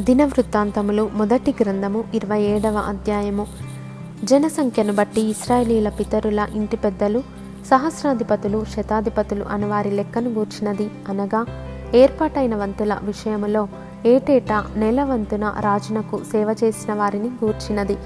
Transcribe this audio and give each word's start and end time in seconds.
దినవృత్తాంతములు 0.00 1.10
మొదటి 1.14 1.54
గ్రంథము 1.60 2.04
ఇరవై 2.14 2.42
ఏడవ 2.42 2.76
అధ్యాయము. 2.76 3.46
జనసంఖ్యను 4.24 4.92
బట్టి 4.92 5.20
ఇస్రాయేలీల 5.20 5.88
పితరుల 5.88 6.48
ఇంటి 6.54 6.76
పెద్దలు 6.76 7.22
సహస్రాధిపతులు 7.66 8.64
శతాధిపతులు 8.64 9.44
అను 9.44 9.68
వారి 9.68 9.90
లెక్కను 9.90 10.30
గూర్చినది 10.30 10.90
అనగా 11.08 11.46
ఏర్పాటైన 11.94 12.56
వంతుల 12.56 12.98
విషయములో 13.02 13.68
ఏటేటా 14.06 14.66
నెల 14.76 15.04
వంతున 15.04 15.54
రాజునకు 15.60 16.20
సేవ 16.32 16.56
చేసిన 16.64 16.92
వారిని 16.92 17.28
గూర్చినది. 17.28 17.96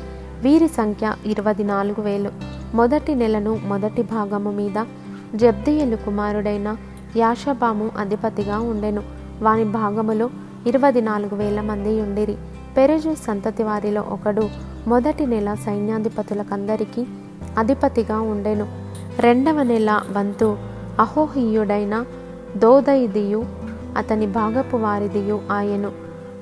వీరి 0.40 0.68
సంఖ్య 0.68 1.14
ఇరవై 1.26 1.62
నాలుగు 1.62 2.02
వేలు. 2.02 2.30
మొదటి 2.74 3.14
నెలను 3.14 3.60
మొదటి 3.64 4.02
భాగము 4.02 4.50
మీద 4.50 4.84
జబ్దియలు 5.36 5.96
కుమారుడైన 5.96 6.76
యాషబాము 7.16 7.90
అధిపతిగా 7.98 8.58
ఉండెను. 8.58 9.02
వాని 9.42 9.64
భాగములో 9.64 10.30
ఇరవై 10.66 11.00
నాలుగు 11.00 11.34
వేల 11.34 11.60
మంది 11.60 12.00
ఉండిరి. 12.00 12.36
పెరెజు 12.76 13.14
సంతతి 13.14 13.62
వారిలో 13.62 14.00
ఒకడు 14.00 14.48
మొదటి 14.86 15.26
నెల 15.26 15.54
సైన్యాధిపతులకందరికీ 15.54 17.06
అధిపతిగా 17.58 18.20
ఉండెను. 18.20 18.66
రెండవ 19.18 19.62
నెల 19.62 20.02
వంతు 20.12 20.56
అహోహియుడైన 21.00 22.04
దోదయిదియు 22.56 23.44
అతని 23.96 24.26
భాగపు 24.26 24.76
వారిదియు 24.76 25.40
ఆయను. 25.50 25.92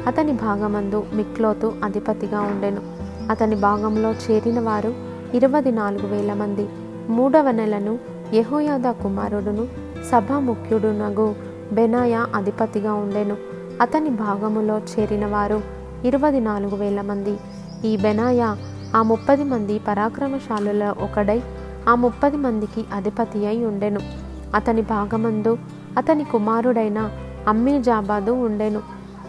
అతని 0.07 0.33
భాగమందు 0.33 1.05
మిక్లోతు 1.13 1.73
అధిపతిగా 1.85 2.41
ఉండెను. 2.41 2.81
అతని 3.31 3.57
భాగంలో 3.57 4.13
చేరిన 4.13 4.61
వారు 4.61 4.95
ఇరవై 5.35 5.71
నాలుగు 5.71 6.07
వేల 6.07 6.33
మంది. 6.33 6.69
మూడవ 7.09 7.51
నెలను 7.51 7.99
యహోయాద 8.35 8.91
కుమారుడును 8.91 9.69
సభాముఖ్యుడునగు 10.13 11.35
బెనాయా 11.73 12.27
అధిపతిగా 12.35 12.95
ఉండెను. 12.95 13.50
అతని 13.81 14.11
భాగములో 14.11 14.79
చేరిన 14.79 15.27
వారు 15.27 15.63
ఇరవై 16.05 16.41
నాలుగు 16.41 16.77
వేల 16.77 17.01
మంది. 17.01 17.37
ఈ 17.85 17.97
బెనాయ 17.97 18.55
ఆ 18.97 19.03
ముప్పది 19.03 19.45
మంది 19.45 19.79
పరాక్రమశాలుల 19.79 20.95
ఒకడై 21.01 21.43
ఆ 21.89 21.95
ముప్పది 21.95 22.37
మందికి 22.37 22.85
అధిపతి 22.95 23.47
అయి 23.47 23.67
ఉండెను. 23.67 24.01
అతని 24.55 24.83
భాగమందు 24.83 25.59
అతని 25.99 26.25
కుమారుడైన 26.25 27.11
అమ్మీ 27.49 27.83
జాబాదు 27.83 28.33
ఉండెను. 28.33 28.81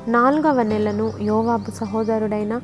నాలుగవ 0.08 0.62
నెలను 0.62 1.14
యోవాబు 1.22 1.72
సహోదరుడైన 1.72 2.62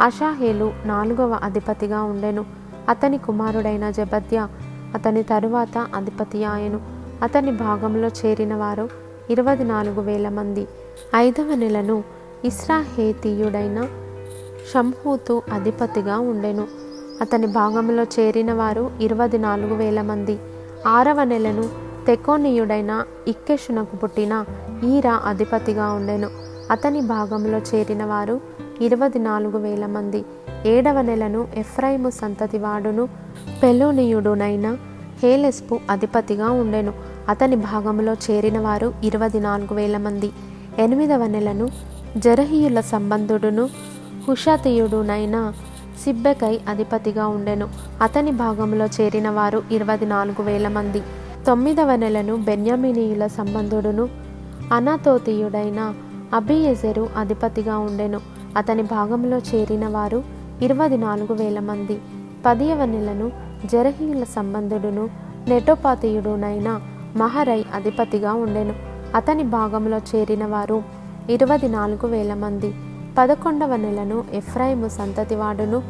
అషాహేలు 0.00 0.72
నాలుగవ 0.84 1.38
అధిపతిగా 1.42 2.02
ఉండెను. 2.02 2.44
అతని 2.88 3.18
కుమారుడైన 3.18 3.90
జబద్య 3.90 4.48
అతని 4.94 5.22
తరువాత 5.22 5.86
అధిపతి 5.94 6.44
ఆయను. 6.44 6.80
అతని 7.22 7.52
భాగంలో 7.52 8.08
చేరిన 8.08 8.54
వారు 8.54 8.88
ఇరవై 9.30 9.56
నాలుగు 9.56 10.00
వేల 10.00 10.28
మంది. 10.28 10.66
ఐదవ 11.16 11.54
నెలను 11.54 12.04
ఇస్రాహేతీయుడైన 12.44 13.88
షంహూతు 14.74 15.42
అధిపతిగా 15.52 16.18
ఉండెను. 16.18 16.66
అతని 17.20 17.46
భాగంలో 17.46 18.02
చేరిన 18.02 18.52
వారు 18.52 18.90
ఇరవై 19.00 19.38
నాలుగు 19.38 19.74
వేల 19.74 20.02
మంది. 20.02 20.38
ఆరవ 20.86 21.24
నెలను 21.24 21.68
తెకోనీయుడైన 22.06 23.04
ఇక్కెషునకు 23.28 23.96
పుట్టిన 23.96 24.44
ఈరా 24.84 25.22
అధిపతిగా 25.24 25.92
ఉండెను. 25.92 26.30
అతని 26.70 27.00
భాగంలో 27.00 27.58
చేరిన 27.58 28.04
వారు 28.04 28.40
ఇరవై 28.80 29.18
నాలుగు 29.18 29.58
వేల 29.58 29.86
మంది. 29.86 30.24
ఏడవ 30.66 31.00
నెలను 31.00 31.48
ఎఫ్రైము 31.54 32.10
సంతతి 32.10 32.58
వాడును 32.58 33.08
పెలోనియుడునైన 33.62 34.76
హేలెస్పు 35.22 35.80
అధిపతిగా 35.90 36.50
ఉండెను. 36.50 36.92
అతని 37.28 37.56
భాగంలో 37.56 38.12
చేరిన 38.12 38.58
వారు 38.58 38.94
ఇరవై 39.04 39.40
నాలుగు 39.40 39.74
వేల 39.74 39.96
మంది. 39.96 40.30
ఎనిమిదవ 40.78 41.26
నెలను 41.26 41.68
జరహీయుల 42.16 42.80
సంబంధుడును 42.80 43.68
హుషాతీయుడునైన 44.28 45.52
సిబ్బెకై 46.04 46.60
అధిపతిగా 46.68 47.26
ఉండెను. 47.26 47.68
అతని 48.02 48.30
భాగంలో 48.30 48.86
చేరిన 48.86 49.30
వారు 49.30 49.62
ఇరవై 49.72 49.96
నాలుగు 50.04 50.42
వేల 50.42 50.68
మంది. 50.68 51.02
తొమ్మిదవ 51.46 51.96
నెలను 51.96 52.36
బెన్యామినీయుల 52.36 53.26
సంబంధుడును 53.26 54.08
అనాతోతీయుడైన 54.72 55.94
అబియెజెరు 56.34 57.08
అధిపతిగా 57.16 57.78
ఉండెను. 57.78 58.20
అతని 58.56 58.82
భాగంలో 58.82 59.38
చేరిన 59.38 59.88
వారు 59.88 60.22
ఇరవై 60.62 60.96
నాలుగు 60.96 61.34
వేల 61.34 61.58
మంది. 61.60 61.98
పదియవ 62.46 62.84
నెలను 62.84 63.32
జరహీయుల 63.66 64.24
సంబంధుడును 64.24 65.08
నెటోపాతీయుడునైన 65.48 66.80
మహరై 67.16 67.64
అధిపతిగా 67.74 68.32
ఉండెను. 68.32 68.87
అతని 69.14 69.42
భాగంలో 69.42 69.98
చేరిన 69.98 70.46
వారు 70.46 70.82
ఇరవై 71.30 71.68
నాలుగు 71.68 72.06
వేల 72.06 72.34
మంది. 72.34 72.74
పదకొండవ 73.18 73.76
నెలను 73.76 74.24
ఎఫ్రాయిము 74.32 74.88
సంతతివాడును 74.88 75.82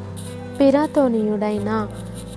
పిరాతోనియుడైన 0.61 1.89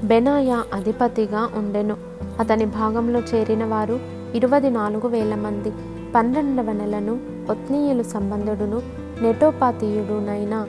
బెనాయా 0.03 0.63
అధిపతిగా 0.73 1.49
ఉండెను. 1.55 1.97
అతని 2.39 2.65
భాగంలో 2.65 3.19
చేరిన 3.19 3.65
వారు 3.65 3.99
ఇరవై 4.35 4.69
నాలుగు 4.69 5.07
వేల 5.07 5.35
మంది. 5.35 5.71
పన్నెండవ 6.15 6.71
నెలను 6.71 7.19
ఒత్నీయులు 7.49 8.03
సంబంధుడును 8.03 8.81
నెటోపాతీయుడునైన 9.21 10.65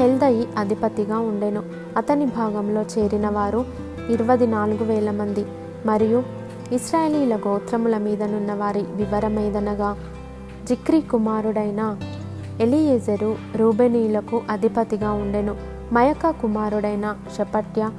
హెల్దయి 0.00 0.48
అధిపతిగా 0.58 1.18
ఉండెను. 1.18 1.62
అతని 1.96 2.26
భాగంలో 2.26 2.82
చేరిన 2.82 3.28
వారు 3.28 3.64
ఇరవై 4.10 4.46
నాలుగు 4.46 4.84
వేల 4.84 5.10
మంది. 5.10 5.44
మరియు 5.86 6.22
ఇస్రాయేలీల 6.72 7.36
గోత్రముల 7.36 7.98
మీదనున్న 7.98 8.54
వారి 8.54 8.82
వివరమేదనగా 8.82 9.96
జిక్రీ 10.68 11.00
కుమారుడైన 11.00 11.98
ఎలియేజరు 12.60 13.36
రూబెనీయులకు 13.56 14.42
అధిపతిగా 14.50 15.12
ఉండెను. 15.12 15.56
మయక 15.92 16.30
కుమారుడైన 16.30 17.16
షపట్య 17.38 17.90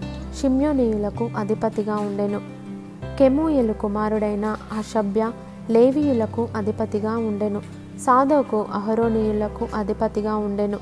షిమ్యోనీయులకు 0.41 1.29
అధిపతిగా 1.37 1.95
ఉండెను. 1.95 2.41
కెమూయలు 3.17 3.73
కుమారుడైన 3.73 4.57
అషభ్య 4.77 5.31
లేవీయులకు 5.69 6.47
అధిపతిగా 6.55 7.17
ఉండెను. 7.17 7.59
సాదోకు 7.99 8.65
అహరోనీయులకు 8.73 9.67
అధిపతిగా 9.75 10.35
ఉండెను. 10.35 10.77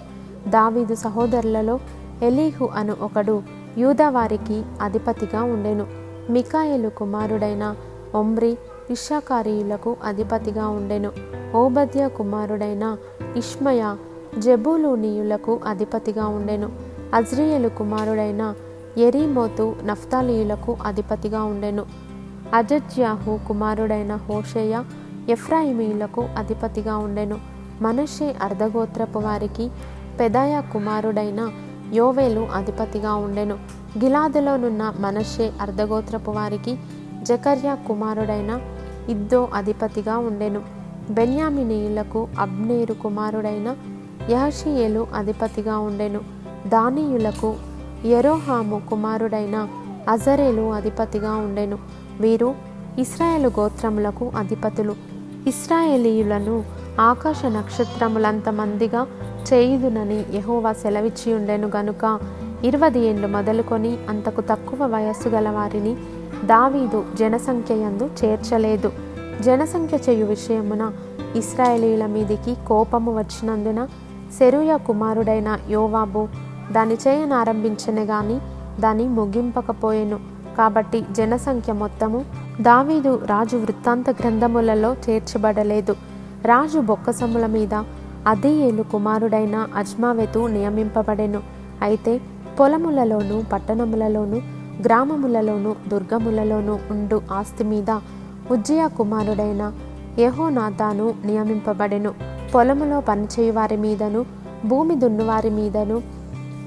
దావీదు 0.47 0.95
సహోదరులలో 0.95 1.79
ఎలీహు 2.23 2.69
అను 2.75 2.95
ఒకడు 3.01 3.43
యూదవారికి 3.77 4.63
అధిపతిగా 4.81 5.43
ఉండెను. 5.43 6.00
మికాయలు 6.31 6.89
కుమారుడైన 6.89 7.75
ఒమ్రి 8.15 8.57
ఇషాకారీయులకు 8.89 9.95
అధిపతిగా 10.03 10.67
ఉండెను. 10.67 11.11
ఓబద్య 11.55 12.07
కుమారుడైన 12.07 12.97
ఇష్మయ 13.37 13.95
జబూలూనీయులకు 14.39 15.59
అధిపతిగా 15.67 16.27
ఉండెను. 16.27 16.69
అజ్రియలు 17.13 17.69
కుమారుడైన 17.69 18.53
ఎరీమోతు 18.97 19.75
నఫ్తాలీయులకు 19.83 20.77
అధిపతిగా 20.85 21.43
ఉండెను. 21.43 21.85
అజజ్యాహు 22.53 23.39
కుమారుడైన 23.47 24.15
హోషేయ 24.15 24.83
ఎఫ్రాయిమీయులకు 25.29 26.21
అధిపతిగా 26.37 26.97
ఉండెను. 26.97 27.37
మనషే 27.81 28.35
అర్ధగోత్రపు 28.41 29.19
వారికి 29.19 29.69
పెదాయ 30.19 30.61
కుమారుడైన 30.73 31.51
యోవేలు 31.93 32.47
అధిపతిగా 32.53 33.13
ఉండెను. 33.13 33.80
గిలాదులోనున్న 33.97 34.93
మనషే 34.99 35.51
అర్ధగోత్రపు 35.61 36.31
వారికి 36.31 36.77
జకర్యా 37.23 37.75
కుమారుడైన 37.75 38.61
ఇద్దో 39.09 39.49
అధిపతిగా 39.53 40.17
ఉండెను. 40.17 40.61
బెన్యామినీయులకు 41.09 42.27
అబ్నేరు 42.39 42.93
కుమారుడైన 42.93 43.75
యహషియేలు 44.29 45.07
అధిపతిగా 45.15 45.79
ఉండెను. 45.79 46.19
దానీయులకు 46.67 47.55
ఎరోహాము 48.05 48.81
కుమారుడైన 48.89 49.67
అజరేలు 50.09 50.71
అధిపతిగా 50.71 51.31
ఉండెను. 51.31 51.77
వీరు 52.21 52.55
ఇస్రాయేలు 52.99 53.51
గోత్రములకు 53.59 54.31
అధిపతులు. 54.37 54.95
ఇస్రాయేలీయులను 55.47 56.63
ఆకాశ 56.99 57.45
నక్షత్రములంత 57.45 58.49
మందిగా 58.49 59.07
చేయుదునని 59.53 60.25
యహోవా 60.33 60.73
సెలవిచ్చి 60.73 61.33
ఉండెను 61.33 61.71
గనుక 61.75 62.19
ఇరవై 62.63 62.99
ఏండ్లు 62.99 63.27
మొదలుకొని 63.27 63.97
అంతకు 64.09 64.41
తక్కువ 64.41 64.85
వయస్సు 64.85 65.29
గల 65.29 65.49
వారిని 65.49 65.93
దావీదు 66.45 67.03
జనసంఖ్య 67.19 67.75
యందు 67.75 68.09
చేర్చలేదు. 68.19 68.89
జనసంఖ్య 69.41 69.97
చేయు 69.97 70.25
విషయమున 70.25 70.91
ఇస్రాయేలీల 71.35 72.05
మీదికి 72.05 72.57
కోపము 72.67 73.17
వచ్చినందున 73.17 73.85
సెరుయ 74.37 74.77
కుమారుడైన 74.87 75.59
యోవాబు 75.69 76.27
దాని 76.71 76.97
చేయనారంభించనే 77.07 78.03
గాని 78.03 78.37
దాన్ని 78.79 79.07
ముగింపకపోయెను. 79.07 80.19
కాబట్టి 80.57 81.05
జనసంఖ్య 81.11 81.73
మొత్తము 81.73 82.25
దావీదు 82.61 83.21
రాజు 83.25 83.57
వృత్తాంత 83.57 84.09
గ్రంథములలో 84.09 84.93
చేర్చబడలేదు. 84.93 85.95
రాజు 86.45 86.79
బొక్కసముల 86.79 87.45
మీద 87.45 87.73
అదీయేలు 88.27 88.83
కుమారుడైన 88.83 89.67
అజ్మావెతు 89.75 90.39
నియమింపబడెను. 90.47 91.41
అయితే 91.81 92.21
పొలములలోను 92.61 93.43
పట్టణములలోను 93.53 94.41
గ్రామములలోను 94.85 95.75
దుర్గములలోను 95.87 96.79
ఉండు 96.91 97.21
ఆస్తి 97.31 97.63
మీద 97.63 97.91
ఉజ్జయ 98.51 98.89
కుమారుడైన 98.97 99.71
యహోనాథాను 100.19 101.13
నియమింపబడెను. 101.25 102.13
పొలములో 102.55 103.01
పనిచేయువారి 103.01 103.77
మీదను 103.77 104.25
భూమి 104.65 104.95
దున్నువారి 104.95 105.49
మీదను 105.49 106.01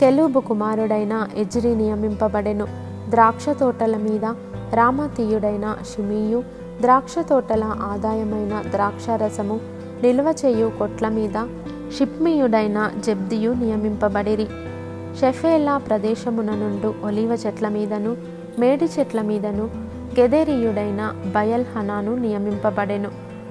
కెలూబు 0.01 0.41
కుమారుడైన 0.41 1.29
ఎజ్రి 1.37 1.75
నియమింపబడెను. 1.75 2.67
ద్రాక్ష 3.09 3.49
తోటల 3.49 3.97
మీద 3.97 4.25
రామతీయుడైన 4.75 5.77
షిమీయు 5.95 6.43
ద్రాక్ష 6.81 7.15
తోటల 7.19 7.65
ఆదాయమైన 7.65 8.63
ద్రాక్షరసము 8.71 9.61
నిల్వ 10.03 10.35
చేయు 10.45 10.73
కొట్ల 10.79 11.09
మీద 11.09 11.47
షిప్మియుడైన 11.99 12.91
జబ్దియు 13.07 13.51
నియమింపబడిరి. 13.53 14.47
షెఫేలా 15.21 15.79
ప్రదేశమున 15.79 16.51
నుండు 16.51 16.95
ఒలివ 17.05 17.39
చెట్ల 17.47 17.69
మీదను 17.69 18.17
మేడి 18.59 18.85
చెట్ల 18.85 19.23
మీదను 19.23 19.71
గెదేరియుడైన 20.19 21.23
బయల్ 21.35 21.65
హనాను 21.77 22.15
నియమింపబడెను. 22.17 23.11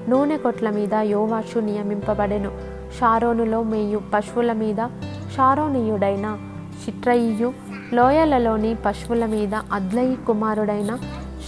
నూనె 0.10 0.38
కొట్ల 0.38 0.70
మీద 0.70 0.94
యోవాషు 0.94 1.60
నియమింపబడెను. 1.60 2.52
షారోనులో 3.00 3.64
మేయు 3.64 4.02
పశువుల 4.14 4.52
మీద 4.54 4.88
షారోనీయుడైన 5.36 6.38
షిట్రయియు 6.86 7.54
లోయలలోని 7.94 8.76
పశువుల 8.86 9.26
మీద 9.26 9.56
అద్లయి 9.56 10.16
కుమారుడైన 10.28 10.98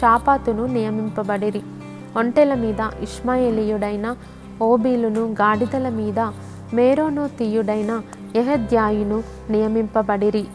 షాపాతును 0.01 0.65
నియమింపబడిరి. 0.65 1.61
ఒంటెల 2.17 2.53
మీద 2.53 2.81
ఇష్మాయేలీయుడైన 3.01 4.15
ఓబీలును 4.61 5.25
గాడిదల 5.31 5.89
మీద 5.89 6.19
మేరోనో 6.73 7.27
తీయుడైన 8.35 8.49
యహద్యాయును 8.49 9.23
నియమింపబడిరి. 9.49 10.45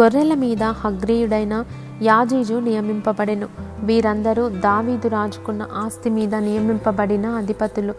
గొర్రెల 0.00 0.34
మీద 0.34 0.62
హగ్రీయుడైన 0.62 1.64
యాజీజు 2.02 2.54
నియమింపబడెను. 2.54 3.48
వీరందరూ 3.82 4.48
దావీదు 4.48 5.08
రాజుకున్న 5.08 5.66
ఆస్తి 5.74 6.10
మీద 6.10 6.34
నియమింపబడిన 6.34 7.26
అధిపతులు. 7.26 7.94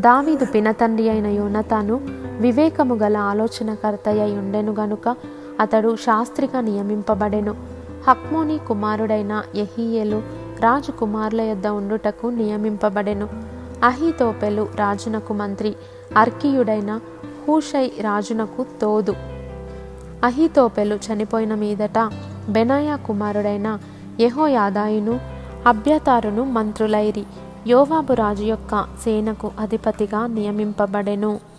దావీదు 0.00 0.44
పినతండ్రి 0.44 1.10
అయిన 1.10 1.26
యోనతాను 1.26 2.00
వివేకము 2.40 2.94
గల 2.94 3.16
ఆలోచనకర్తయ్య 3.16 4.22
ఉండెను 4.22 4.74
గనుక 4.74 5.16
అతడు 5.60 5.96
శాస్త్రిగా 5.96 6.60
నియమింపబడెను. 6.60 7.54
హక్మోని 8.08 8.58
కుమారుడైన 8.58 9.42
యహీయేలు 9.56 10.22
రాజు 10.60 10.90
కుమారుల 10.90 11.40
యొద్ద 11.40 11.66
ఉండుటకు 11.66 12.26
నియమింపబడెను. 12.26 13.28
అహీతోపెలు 13.84 14.68
రాజునకు 14.76 15.32
మంత్రి 15.32 15.74
అర్కీయుడైన 16.16 17.00
హూషై 17.48 17.92
రాజునకు 18.00 18.66
తోదు. 18.82 19.14
అహితోపెలు 20.24 20.96
చనిపోయిన 20.96 21.54
మీదట 21.54 21.98
బెనాయా 22.48 22.96
కుమారుడైన 22.96 23.78
యహోయాదాయును 24.20 25.20
అభ్యతారును 25.66 26.44
మంత్రులైరి 26.44 27.24
యోవాబు 27.66 28.12
రాజు 28.12 28.42
యొక్క 28.42 28.86
సేనకు 29.04 29.50
అధిపతిగా 29.58 30.26
నియమింపబడెను. 30.26 31.51